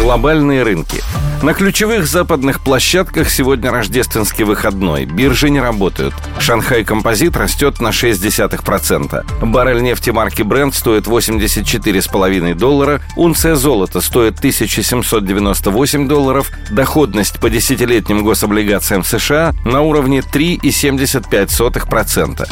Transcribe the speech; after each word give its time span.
Глобальные 0.00 0.62
рынки– 0.62 1.02
на 1.42 1.54
ключевых 1.54 2.06
западных 2.08 2.60
площадках 2.60 3.30
сегодня 3.30 3.70
рождественский 3.70 4.42
выходной. 4.42 5.04
Биржи 5.04 5.50
не 5.50 5.60
работают. 5.60 6.12
Шанхай 6.40 6.82
Композит 6.82 7.36
растет 7.36 7.80
на 7.80 7.90
0,6%. 7.90 9.46
Баррель 9.46 9.82
нефти 9.82 10.10
марки 10.10 10.42
Brent 10.42 10.74
стоит 10.74 11.06
84,5 11.06 12.54
доллара. 12.54 13.00
Унция 13.16 13.54
золота 13.54 14.00
стоит 14.00 14.38
1798 14.38 16.08
долларов. 16.08 16.50
Доходность 16.72 17.38
по 17.38 17.48
десятилетним 17.48 18.24
гособлигациям 18.24 19.04
США 19.04 19.54
на 19.64 19.82
уровне 19.82 20.18
3,75%. 20.20 22.48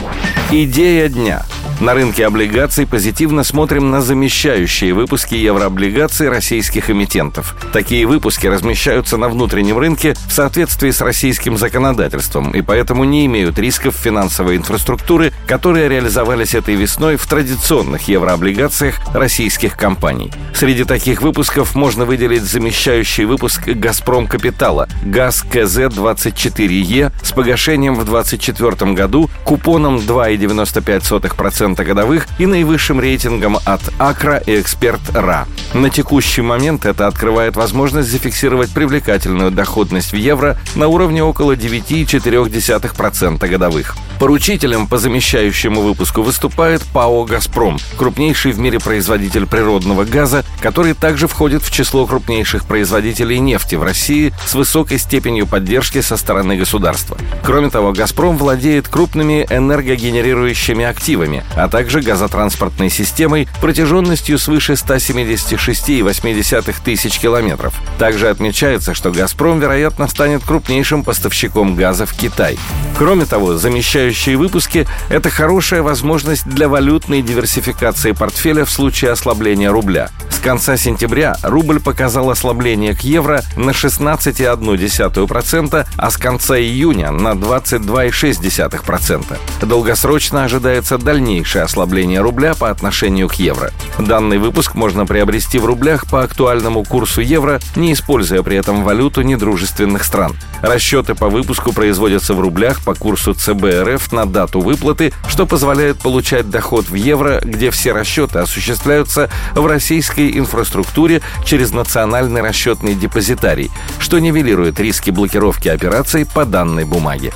Идея 0.52 1.08
дня. 1.08 1.42
На 1.78 1.92
рынке 1.92 2.26
облигаций 2.26 2.86
позитивно 2.86 3.44
смотрим 3.44 3.90
на 3.90 4.00
замещающие 4.00 4.94
выпуски 4.94 5.34
еврооблигаций 5.34 6.30
российских 6.30 6.88
эмитентов. 6.88 7.54
Такие 7.70 8.06
выпуски 8.06 8.46
размещаются 8.46 9.18
на 9.18 9.28
внутреннем 9.28 9.76
рынке 9.76 10.14
в 10.26 10.32
соответствии 10.32 10.90
с 10.90 11.02
российским 11.02 11.58
законодательством 11.58 12.52
и 12.52 12.62
поэтому 12.62 13.04
не 13.04 13.26
имеют 13.26 13.58
рисков 13.58 13.94
финансовой 13.94 14.56
инфраструктуры, 14.56 15.34
которые 15.46 15.90
реализовались 15.90 16.54
этой 16.54 16.76
весной 16.76 17.16
в 17.16 17.26
традиционных 17.26 18.08
еврооблигациях 18.08 18.96
российских 19.14 19.76
компаний. 19.76 20.32
Среди 20.54 20.84
таких 20.84 21.20
выпусков 21.20 21.74
можно 21.74 22.06
выделить 22.06 22.44
замещающий 22.44 23.26
выпуск 23.26 23.68
«Газпром 23.68 24.26
Капитала» 24.26 24.88
ГАЗ 25.04 25.44
КЗ-24Е 25.52 27.12
с 27.22 27.32
погашением 27.32 27.96
в 27.96 28.04
2024 28.06 28.92
году 28.94 29.28
купоном 29.44 29.98
2,95% 29.98 31.26
2,5% 31.74 31.84
годовых 31.84 32.26
и 32.38 32.46
наивысшим 32.46 33.00
рейтингом 33.00 33.58
от 33.64 33.80
Акра 33.98 34.36
и 34.38 34.60
Эксперт 34.60 35.00
РА. 35.14 35.46
На 35.74 35.90
текущий 35.90 36.42
момент 36.42 36.86
это 36.86 37.06
открывает 37.06 37.56
возможность 37.56 38.10
зафиксировать 38.10 38.70
привлекательную 38.70 39.50
доходность 39.50 40.12
в 40.12 40.16
евро 40.16 40.56
на 40.74 40.88
уровне 40.88 41.22
около 41.22 41.52
9,4% 41.52 43.48
годовых. 43.48 43.96
Поручителем 44.18 44.86
по 44.86 44.96
замещающему 44.98 45.82
выпуску 45.82 46.22
выступает 46.22 46.82
ПАО 46.94 47.24
«Газпром», 47.24 47.78
крупнейший 47.98 48.52
в 48.52 48.58
мире 48.58 48.78
производитель 48.80 49.46
природного 49.46 50.04
газа, 50.04 50.44
который 50.60 50.94
также 50.94 51.28
входит 51.28 51.62
в 51.62 51.70
число 51.70 52.06
крупнейших 52.06 52.64
производителей 52.64 53.38
нефти 53.40 53.74
в 53.74 53.82
России 53.82 54.32
с 54.46 54.54
высокой 54.54 54.98
степенью 54.98 55.46
поддержки 55.46 56.00
со 56.00 56.16
стороны 56.16 56.56
государства. 56.56 57.18
Кроме 57.44 57.68
того, 57.68 57.92
«Газпром» 57.92 58.38
владеет 58.38 58.88
крупными 58.88 59.46
энергогенерирующими 59.50 60.84
активами, 60.84 61.44
а 61.56 61.68
также 61.68 62.00
газотранспортной 62.00 62.90
системой 62.90 63.48
протяженностью 63.60 64.38
свыше 64.38 64.74
176,8 64.74 66.74
тысяч 66.84 67.18
километров. 67.18 67.74
Также 67.98 68.28
отмечается, 68.28 68.94
что 68.94 69.10
«Газпром», 69.10 69.58
вероятно, 69.58 70.06
станет 70.06 70.44
крупнейшим 70.44 71.02
поставщиком 71.02 71.74
газа 71.74 72.06
в 72.06 72.12
Китай. 72.12 72.58
Кроме 72.96 73.24
того, 73.24 73.56
замещающие 73.56 74.36
выпуски– 74.36 74.86
это 75.08 75.30
хорошая 75.30 75.82
возможность 75.82 76.46
для 76.46 76.68
валютной 76.68 77.22
диверсификации 77.22 78.12
портфеля 78.12 78.64
в 78.64 78.70
случае 78.70 79.10
ослабления 79.10 79.70
рубля. 79.70 80.10
Конца 80.46 80.76
сентября 80.76 81.36
рубль 81.42 81.80
показал 81.80 82.30
ослабление 82.30 82.94
к 82.94 83.00
евро 83.00 83.42
на 83.56 83.70
16,1%, 83.70 85.86
а 85.96 86.10
с 86.12 86.16
конца 86.16 86.56
июня 86.56 87.10
на 87.10 87.32
22,6%. 87.32 89.36
Долгосрочно 89.62 90.44
ожидается 90.44 90.98
дальнейшее 90.98 91.64
ослабление 91.64 92.20
рубля 92.20 92.54
по 92.54 92.70
отношению 92.70 93.28
к 93.28 93.34
евро. 93.34 93.72
Данный 93.98 94.38
выпуск 94.38 94.76
можно 94.76 95.04
приобрести 95.04 95.58
в 95.58 95.64
рублях 95.64 96.08
по 96.08 96.22
актуальному 96.22 96.84
курсу 96.84 97.22
евро, 97.22 97.58
не 97.74 97.92
используя 97.92 98.44
при 98.44 98.56
этом 98.56 98.84
валюту 98.84 99.22
недружественных 99.22 100.04
стран. 100.04 100.36
Расчеты 100.62 101.16
по 101.16 101.28
выпуску 101.28 101.72
производятся 101.72 102.34
в 102.34 102.40
рублях 102.40 102.84
по 102.84 102.94
курсу 102.94 103.34
ЦБ 103.34 103.64
РФ 103.82 104.12
на 104.12 104.26
дату 104.26 104.60
выплаты, 104.60 105.12
что 105.28 105.44
позволяет 105.44 105.98
получать 105.98 106.48
доход 106.50 106.88
в 106.88 106.94
евро, 106.94 107.40
где 107.42 107.72
все 107.72 107.90
расчеты 107.90 108.38
осуществляются 108.38 109.28
в 109.54 109.66
российской 109.66 110.35
инфраструктуре 110.38 111.22
через 111.44 111.72
национальный 111.72 112.42
расчетный 112.42 112.94
депозитарий, 112.94 113.70
что 113.98 114.18
нивелирует 114.18 114.80
риски 114.80 115.10
блокировки 115.10 115.68
операций 115.68 116.26
по 116.26 116.44
данной 116.44 116.84
бумаге. 116.84 117.32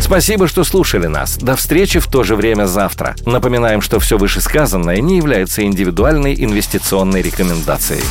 Спасибо, 0.00 0.48
что 0.48 0.64
слушали 0.64 1.06
нас. 1.06 1.36
До 1.36 1.56
встречи 1.56 1.98
в 1.98 2.06
то 2.06 2.22
же 2.22 2.36
время 2.36 2.66
завтра. 2.66 3.14
Напоминаем, 3.26 3.82
что 3.82 3.98
все 3.98 4.16
вышесказанное 4.16 5.00
не 5.00 5.16
является 5.16 5.62
индивидуальной 5.64 6.34
инвестиционной 6.34 7.20
рекомендацией. 7.20 8.04